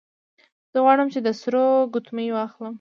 [0.71, 2.69] زه غواړم چې د سرو ګوتمۍ واخلم